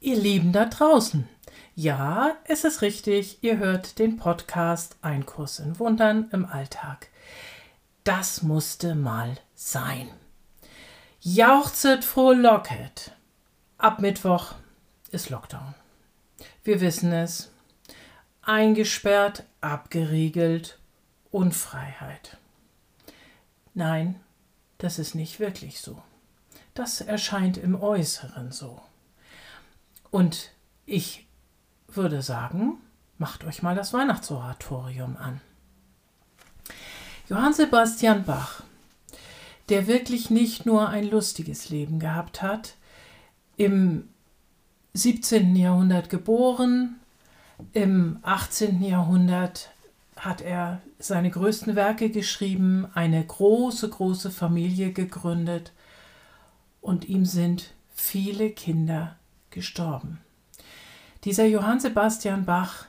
Ihr 0.00 0.16
Lieben 0.16 0.52
da 0.52 0.66
draußen. 0.66 1.28
Ja, 1.74 2.36
es 2.44 2.64
ist 2.64 2.82
richtig, 2.82 3.38
ihr 3.42 3.56
hört 3.56 3.98
den 3.98 4.16
Podcast 4.18 4.96
Ein 5.00 5.24
Kurs 5.24 5.58
in 5.58 5.78
Wundern 5.78 6.28
im 6.32 6.44
Alltag. 6.44 7.08
Das 8.04 8.42
musste 8.42 8.94
mal 8.94 9.38
sein. 9.54 10.10
Jauchzet 11.20 12.04
frohlocket. 12.04 13.12
Ab 13.78 14.00
Mittwoch 14.00 14.54
ist 15.12 15.30
Lockdown. 15.30 15.74
Wir 16.64 16.80
wissen 16.80 17.12
es. 17.12 17.50
Eingesperrt, 18.42 19.44
abgeriegelt, 19.60 20.78
Unfreiheit. 21.32 22.36
Nein, 23.74 24.20
das 24.78 24.98
ist 24.98 25.14
nicht 25.14 25.40
wirklich 25.40 25.80
so. 25.80 26.00
Das 26.74 27.00
erscheint 27.00 27.56
im 27.56 27.74
Äußeren 27.74 28.52
so. 28.52 28.80
Und 30.10 30.50
ich 30.86 31.26
würde 31.88 32.22
sagen, 32.22 32.78
macht 33.18 33.44
euch 33.44 33.62
mal 33.62 33.74
das 33.74 33.92
Weihnachtsoratorium 33.92 35.16
an. 35.16 35.40
Johann 37.28 37.54
Sebastian 37.54 38.24
Bach, 38.24 38.62
der 39.68 39.86
wirklich 39.86 40.28
nicht 40.28 40.66
nur 40.66 40.88
ein 40.88 41.08
lustiges 41.08 41.70
Leben 41.70 41.98
gehabt 41.98 42.42
hat, 42.42 42.74
im 43.56 44.08
17. 44.94 45.56
Jahrhundert 45.56 46.10
geboren, 46.10 47.00
im 47.72 48.18
18. 48.22 48.82
Jahrhundert 48.82 49.71
hat 50.22 50.40
er 50.40 50.80
seine 51.00 51.30
größten 51.30 51.74
Werke 51.74 52.08
geschrieben, 52.08 52.86
eine 52.94 53.26
große, 53.26 53.88
große 53.88 54.30
Familie 54.30 54.92
gegründet 54.92 55.72
und 56.80 57.08
ihm 57.08 57.24
sind 57.24 57.74
viele 57.92 58.50
Kinder 58.50 59.16
gestorben. 59.50 60.20
Dieser 61.24 61.44
Johann 61.46 61.80
Sebastian 61.80 62.44
Bach, 62.44 62.86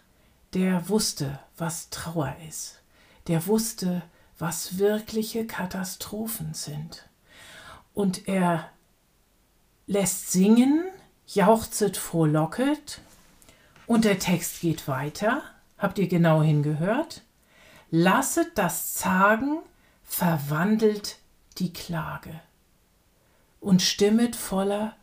der 0.54 0.90
wusste, 0.90 1.40
was 1.58 1.90
Trauer 1.90 2.36
ist. 2.48 2.82
Der 3.26 3.48
wusste, 3.48 4.04
was 4.38 4.78
wirkliche 4.78 5.48
Katastrophen 5.48 6.54
sind. 6.54 7.10
Und 7.96 8.28
er 8.28 8.70
lässt 9.88 10.32
singen, 10.32 10.84
jauchzet 11.26 11.98
frohlocket, 11.98 13.02
und 13.88 14.06
der 14.06 14.20
Text 14.20 14.62
geht 14.62 14.88
weiter. 14.88 15.42
Habt 15.84 16.00
ihr 16.00 16.08
genau 16.08 16.42
hingehört? 16.42 17.24
Lasset 17.92 18.58
das 18.58 18.94
Zagen 18.94 19.58
verwandelt 20.06 21.18
die 21.58 21.74
Klage 21.74 22.40
und 23.60 23.82
stimmet 23.82 24.38
voller 24.38 24.96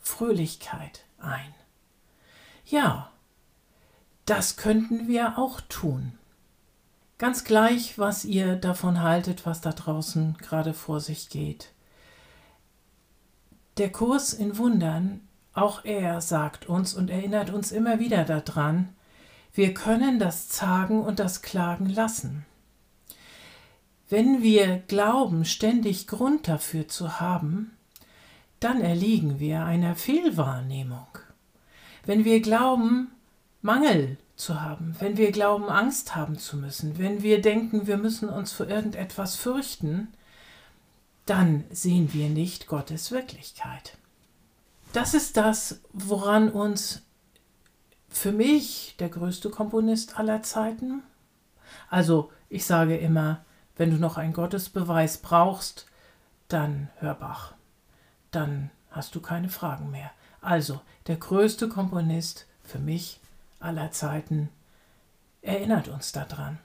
Fröhlichkeit 0.00 1.04
ein. 1.18 1.54
Ja, 2.64 3.12
das 4.24 4.56
könnten 4.56 5.06
wir 5.06 5.38
auch 5.38 5.60
tun. 5.60 6.18
Ganz 7.18 7.44
gleich, 7.44 7.96
was 7.96 8.24
ihr 8.24 8.56
davon 8.56 9.02
haltet, 9.02 9.46
was 9.46 9.60
da 9.60 9.70
draußen 9.70 10.38
gerade 10.38 10.74
vor 10.74 10.98
sich 10.98 11.28
geht. 11.28 11.70
Der 13.76 13.92
Kurs 13.92 14.32
in 14.32 14.58
Wundern, 14.58 15.20
auch 15.52 15.84
er 15.84 16.20
sagt 16.20 16.66
uns 16.68 16.94
und 16.94 17.10
erinnert 17.10 17.50
uns 17.50 17.70
immer 17.70 18.00
wieder 18.00 18.24
daran, 18.24 18.95
wir 19.54 19.74
können 19.74 20.18
das 20.18 20.48
Zagen 20.48 21.00
und 21.00 21.18
das 21.18 21.42
Klagen 21.42 21.88
lassen. 21.88 22.44
Wenn 24.08 24.42
wir 24.42 24.78
glauben, 24.86 25.44
ständig 25.44 26.06
Grund 26.06 26.46
dafür 26.46 26.86
zu 26.88 27.18
haben, 27.20 27.72
dann 28.60 28.80
erliegen 28.80 29.40
wir 29.40 29.64
einer 29.64 29.96
Fehlwahrnehmung. 29.96 31.08
Wenn 32.04 32.24
wir 32.24 32.40
glauben, 32.40 33.10
Mangel 33.62 34.16
zu 34.36 34.60
haben, 34.62 34.94
wenn 35.00 35.16
wir 35.16 35.32
glauben, 35.32 35.68
Angst 35.68 36.14
haben 36.14 36.38
zu 36.38 36.56
müssen, 36.56 36.98
wenn 36.98 37.22
wir 37.22 37.40
denken, 37.40 37.86
wir 37.86 37.96
müssen 37.96 38.28
uns 38.28 38.52
vor 38.52 38.68
irgendetwas 38.68 39.34
fürchten, 39.34 40.08
dann 41.24 41.64
sehen 41.70 42.12
wir 42.12 42.28
nicht 42.28 42.68
Gottes 42.68 43.10
Wirklichkeit. 43.10 43.98
Das 44.92 45.14
ist 45.14 45.36
das, 45.36 45.80
woran 45.92 46.48
uns 46.50 47.02
für 48.16 48.32
mich 48.32 48.96
der 48.98 49.08
größte 49.08 49.50
Komponist 49.50 50.18
aller 50.18 50.42
Zeiten, 50.42 51.02
also 51.90 52.30
ich 52.48 52.64
sage 52.64 52.96
immer, 52.96 53.44
wenn 53.76 53.90
du 53.90 53.96
noch 53.96 54.16
einen 54.16 54.32
Gottesbeweis 54.32 55.18
brauchst, 55.18 55.86
dann 56.48 56.88
hör 56.98 57.14
Bach 57.14 57.56
dann 58.36 58.70
hast 58.90 59.14
du 59.14 59.20
keine 59.20 59.48
Fragen 59.48 59.90
mehr. 59.90 60.10
Also, 60.42 60.80
der 61.06 61.16
größte 61.16 61.68
Komponist 61.68 62.46
für 62.62 62.78
mich 62.78 63.18
aller 63.58 63.90
Zeiten 63.92 64.50
erinnert 65.40 65.88
uns 65.88 66.12
daran. 66.12 66.58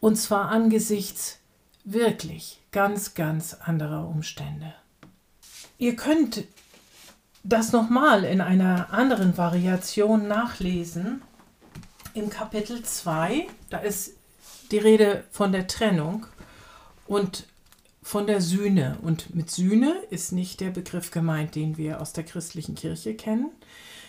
Und 0.00 0.16
zwar 0.16 0.50
angesichts 0.50 1.38
wirklich 1.84 2.60
ganz, 2.70 3.14
ganz 3.14 3.54
anderer 3.54 4.06
Umstände. 4.06 4.74
Ihr 5.78 5.96
könnt 5.96 6.44
das 7.44 7.72
nochmal 7.72 8.24
in 8.24 8.40
einer 8.40 8.92
anderen 8.92 9.36
Variation 9.36 10.26
nachlesen. 10.26 11.22
Im 12.14 12.30
Kapitel 12.30 12.82
2, 12.82 13.46
da 13.68 13.78
ist 13.78 14.12
die 14.70 14.78
Rede 14.78 15.24
von 15.30 15.52
der 15.52 15.66
Trennung 15.66 16.26
und 17.06 17.46
von 18.02 18.26
der 18.26 18.40
Sühne. 18.40 18.96
Und 19.02 19.34
mit 19.34 19.50
Sühne 19.50 19.94
ist 20.10 20.32
nicht 20.32 20.60
der 20.60 20.70
Begriff 20.70 21.10
gemeint, 21.10 21.54
den 21.54 21.76
wir 21.76 22.00
aus 22.00 22.14
der 22.14 22.24
christlichen 22.24 22.74
Kirche 22.76 23.14
kennen, 23.14 23.50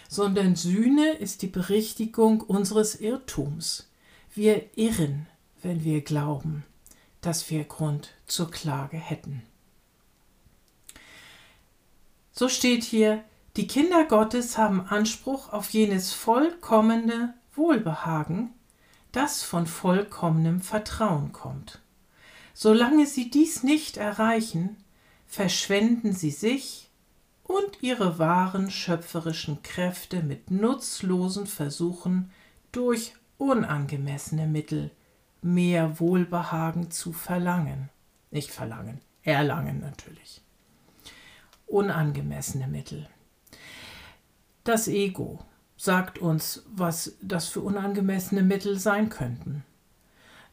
sondern 0.07 0.55
Sühne 0.55 1.13
ist 1.13 1.41
die 1.41 1.47
Berichtigung 1.47 2.39
unseres 2.41 2.95
Irrtums. 2.95 3.89
Wir 4.33 4.63
irren, 4.77 5.27
wenn 5.61 5.83
wir 5.83 6.01
glauben, 6.01 6.63
dass 7.19 7.49
wir 7.49 7.65
Grund 7.65 8.11
zur 8.27 8.49
Klage 8.49 8.97
hätten. 8.97 9.43
So 12.37 12.49
steht 12.49 12.83
hier, 12.83 13.23
die 13.55 13.65
Kinder 13.65 14.03
Gottes 14.03 14.57
haben 14.57 14.81
Anspruch 14.81 15.53
auf 15.53 15.69
jenes 15.69 16.11
vollkommene 16.11 17.33
Wohlbehagen, 17.53 18.53
das 19.13 19.41
von 19.43 19.65
vollkommenem 19.65 20.59
Vertrauen 20.59 21.31
kommt. 21.31 21.81
Solange 22.53 23.05
sie 23.05 23.29
dies 23.29 23.63
nicht 23.63 23.95
erreichen, 23.95 24.75
verschwenden 25.25 26.11
sie 26.11 26.31
sich 26.31 26.89
und 27.43 27.81
ihre 27.81 28.19
wahren 28.19 28.69
schöpferischen 28.69 29.63
Kräfte 29.63 30.21
mit 30.21 30.51
nutzlosen 30.51 31.47
Versuchen 31.47 32.31
durch 32.73 33.13
unangemessene 33.37 34.45
Mittel 34.45 34.91
mehr 35.41 36.01
Wohlbehagen 36.01 36.91
zu 36.91 37.13
verlangen. 37.13 37.89
Nicht 38.29 38.51
verlangen, 38.51 38.99
erlangen 39.23 39.79
natürlich. 39.79 40.44
Unangemessene 41.67 42.67
Mittel. 42.67 43.07
Das 44.63 44.87
Ego 44.87 45.39
sagt 45.77 46.19
uns, 46.19 46.63
was 46.67 47.17
das 47.21 47.47
für 47.47 47.61
unangemessene 47.61 48.41
Mittel 48.41 48.79
sein 48.79 49.09
könnten. 49.09 49.63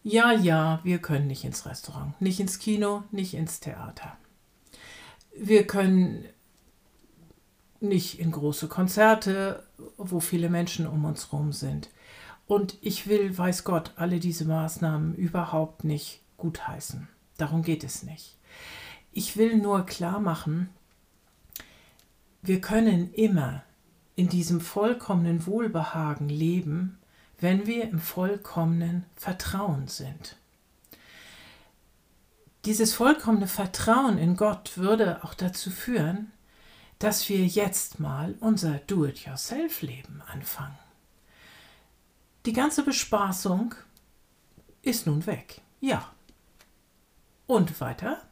Ja, 0.02 0.32
ja, 0.32 0.80
wir 0.82 0.98
können 0.98 1.28
nicht 1.28 1.44
ins 1.44 1.64
Restaurant, 1.64 2.20
nicht 2.20 2.40
ins 2.40 2.58
Kino, 2.58 3.04
nicht 3.12 3.34
ins 3.34 3.60
Theater. 3.60 4.16
Wir 5.34 5.66
können 5.66 6.24
nicht 7.80 8.18
in 8.18 8.32
große 8.32 8.68
Konzerte, 8.68 9.64
wo 9.96 10.20
viele 10.20 10.50
Menschen 10.50 10.86
um 10.86 11.04
uns 11.04 11.30
herum 11.30 11.52
sind. 11.52 11.88
Und 12.46 12.76
ich 12.80 13.06
will, 13.06 13.36
weiß 13.36 13.64
Gott, 13.64 13.92
alle 13.96 14.18
diese 14.18 14.44
Maßnahmen 14.44 15.14
überhaupt 15.14 15.84
nicht 15.84 16.20
gutheißen. 16.36 17.08
Darum 17.38 17.62
geht 17.62 17.84
es 17.84 18.02
nicht. 18.02 18.36
Ich 19.12 19.36
will 19.36 19.56
nur 19.56 19.86
klar 19.86 20.20
machen, 20.20 20.68
wir 22.42 22.60
können 22.60 23.12
immer 23.14 23.62
in 24.16 24.28
diesem 24.28 24.60
vollkommenen 24.60 25.46
Wohlbehagen 25.46 26.28
leben, 26.28 26.98
wenn 27.38 27.66
wir 27.66 27.84
im 27.84 27.98
vollkommenen 27.98 29.04
Vertrauen 29.16 29.88
sind. 29.88 30.36
Dieses 32.64 32.94
vollkommene 32.94 33.48
Vertrauen 33.48 34.18
in 34.18 34.36
Gott 34.36 34.76
würde 34.76 35.24
auch 35.24 35.34
dazu 35.34 35.70
führen, 35.70 36.30
dass 36.98 37.28
wir 37.28 37.44
jetzt 37.46 37.98
mal 37.98 38.36
unser 38.38 38.74
Do-it-yourself-Leben 38.78 40.22
anfangen. 40.26 40.78
Die 42.46 42.52
ganze 42.52 42.84
Bespaßung 42.84 43.74
ist 44.82 45.06
nun 45.06 45.26
weg. 45.26 45.60
Ja. 45.80 46.12
Und 47.46 47.80
weiter? 47.80 48.22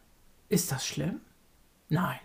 Ist 0.48 0.70
das 0.70 0.86
schlimm? 0.86 1.20
Nein. 1.88 2.20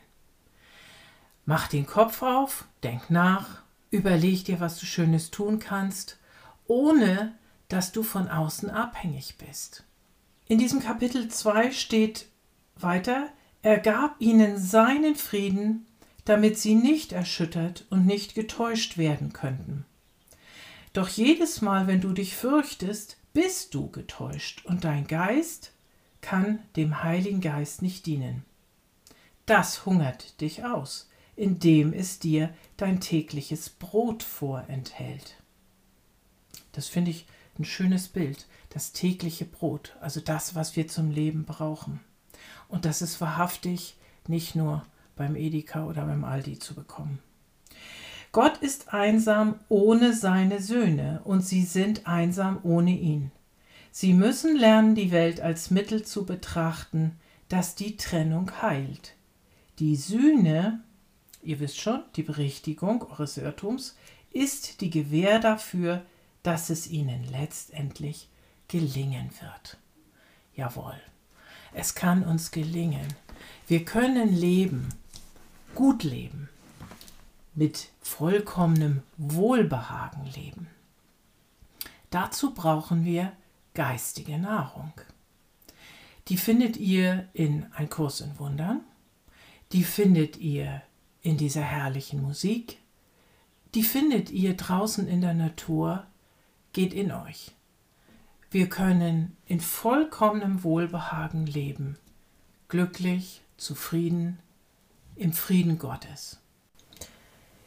Mach 1.45 1.67
den 1.67 1.85
Kopf 1.85 2.23
auf, 2.23 2.65
denk 2.83 3.11
nach, 3.11 3.61
überleg 3.91 4.45
dir, 4.45 4.59
was 4.59 4.79
du 4.79 4.87
Schönes 4.87 5.29
tun 5.29 5.59
kannst, 5.59 6.17
ohne 6.65 7.35
dass 7.69 7.91
du 7.91 8.01
von 8.01 8.27
außen 8.27 8.71
abhängig 8.71 9.35
bist. 9.37 9.83
In 10.47 10.57
diesem 10.57 10.79
Kapitel 10.79 11.27
2 11.27 11.71
steht 11.71 12.27
weiter, 12.75 13.29
er 13.61 13.79
gab 13.79 14.19
ihnen 14.19 14.57
seinen 14.57 15.15
Frieden, 15.15 15.85
damit 16.25 16.57
sie 16.57 16.73
nicht 16.73 17.11
erschüttert 17.11 17.85
und 17.91 18.07
nicht 18.07 18.33
getäuscht 18.33 18.97
werden 18.97 19.31
könnten. 19.31 19.85
Doch 20.93 21.09
jedes 21.09 21.61
Mal, 21.61 21.85
wenn 21.85 22.01
du 22.01 22.13
dich 22.13 22.35
fürchtest, 22.35 23.17
bist 23.33 23.75
du 23.75 23.89
getäuscht 23.91 24.65
und 24.65 24.83
dein 24.83 25.05
Geist 25.07 25.73
kann 26.21 26.59
dem 26.75 27.03
Heiligen 27.03 27.41
Geist 27.41 27.83
nicht 27.83 28.07
dienen. 28.07 28.43
Das 29.45 29.85
hungert 29.85 30.41
dich 30.41 30.63
aus 30.63 31.07
indem 31.35 31.93
es 31.93 32.19
dir 32.19 32.53
dein 32.77 32.99
tägliches 32.99 33.69
Brot 33.69 34.23
vorenthält. 34.23 35.35
Das 36.71 36.87
finde 36.87 37.11
ich 37.11 37.25
ein 37.57 37.65
schönes 37.65 38.07
Bild, 38.07 38.47
das 38.69 38.91
tägliche 38.91 39.45
Brot, 39.45 39.95
also 40.01 40.19
das, 40.19 40.55
was 40.55 40.75
wir 40.75 40.87
zum 40.87 41.11
Leben 41.11 41.45
brauchen. 41.45 42.01
Und 42.67 42.85
das 42.85 43.01
ist 43.01 43.21
wahrhaftig 43.21 43.95
nicht 44.27 44.55
nur 44.55 44.85
beim 45.15 45.35
Edeka 45.35 45.85
oder 45.85 46.05
beim 46.05 46.23
Aldi 46.23 46.59
zu 46.59 46.75
bekommen. 46.75 47.19
Gott 48.31 48.57
ist 48.57 48.93
einsam 48.93 49.55
ohne 49.69 50.13
seine 50.13 50.61
Söhne 50.61 51.21
und 51.23 51.45
sie 51.45 51.63
sind 51.63 52.05
einsam 52.05 52.59
ohne 52.63 52.91
ihn. 52.91 53.31
Sie 53.91 54.13
müssen 54.13 54.57
lernen, 54.57 54.93
die 54.93 55.11
Welt 55.11 55.39
als 55.39 55.71
Mittel 55.71 56.03
zu 56.03 56.25
betrachten, 56.25 57.13
das 57.47 57.75
die 57.75 57.95
Trennung 57.95 58.61
heilt. 58.61 59.15
Die 59.79 59.95
Sühne 59.95 60.83
ihr 61.45 61.59
wisst 61.59 61.79
schon, 61.79 62.03
die 62.15 62.23
Berichtigung 62.23 63.03
eures 63.03 63.37
Irrtums 63.37 63.95
ist 64.31 64.81
die 64.81 64.89
Gewähr 64.89 65.39
dafür, 65.39 66.03
dass 66.43 66.69
es 66.69 66.87
ihnen 66.87 67.23
letztendlich 67.31 68.27
gelingen 68.67 69.29
wird. 69.41 69.77
Jawohl, 70.55 70.99
es 71.73 71.95
kann 71.95 72.23
uns 72.23 72.51
gelingen. 72.51 73.07
Wir 73.67 73.85
können 73.85 74.33
leben, 74.35 74.89
gut 75.73 76.03
leben, 76.03 76.49
mit 77.53 77.89
vollkommenem 78.01 79.03
Wohlbehagen 79.17 80.25
leben. 80.25 80.67
Dazu 82.09 82.53
brauchen 82.53 83.05
wir 83.05 83.31
geistige 83.73 84.37
Nahrung. 84.37 84.93
Die 86.27 86.37
findet 86.37 86.77
ihr 86.77 87.27
in 87.33 87.71
Ein 87.73 87.89
Kurs 87.89 88.21
in 88.21 88.37
Wundern, 88.39 88.81
die 89.71 89.83
findet 89.83 90.37
ihr 90.37 90.81
in 91.25 91.37
dieser 91.37 91.63
herrlichen 91.63 92.21
Musik. 92.21 92.77
Die 93.73 93.81
findet 93.81 94.29
ihr 94.29 94.55
draußen 94.55 95.07
in 95.07 95.21
der 95.21 95.33
Natur, 95.33 96.05
geht 96.71 96.93
in 96.93 97.11
euch. 97.11 97.51
Wir 98.51 98.69
können 98.69 99.35
in 99.47 99.59
vollkommenem 99.59 100.63
Wohlbehagen 100.63 101.47
leben, 101.47 101.97
glücklich, 102.67 103.41
zufrieden, 103.57 104.37
im 105.15 105.33
Frieden 105.33 105.79
Gottes. 105.79 106.39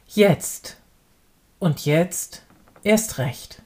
Jetzt 0.07 0.77
und 1.59 1.85
jetzt 1.85 2.45
erst 2.83 3.17
recht. 3.17 3.61